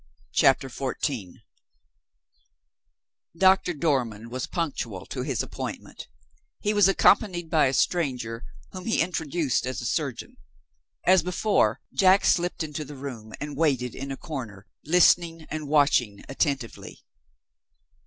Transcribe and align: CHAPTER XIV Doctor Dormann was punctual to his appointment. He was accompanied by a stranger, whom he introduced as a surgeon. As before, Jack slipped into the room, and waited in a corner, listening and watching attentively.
CHAPTER 0.33 0.67
XIV 0.67 1.43
Doctor 3.37 3.71
Dormann 3.75 4.31
was 4.31 4.47
punctual 4.47 5.05
to 5.05 5.21
his 5.21 5.43
appointment. 5.43 6.07
He 6.59 6.73
was 6.73 6.87
accompanied 6.87 7.51
by 7.51 7.67
a 7.67 7.73
stranger, 7.73 8.43
whom 8.71 8.85
he 8.87 8.99
introduced 8.99 9.67
as 9.67 9.79
a 9.79 9.85
surgeon. 9.85 10.37
As 11.05 11.21
before, 11.21 11.81
Jack 11.93 12.25
slipped 12.25 12.63
into 12.63 12.83
the 12.83 12.95
room, 12.97 13.33
and 13.39 13.55
waited 13.55 13.93
in 13.93 14.11
a 14.11 14.17
corner, 14.17 14.65
listening 14.83 15.45
and 15.51 15.67
watching 15.67 16.23
attentively. 16.27 17.05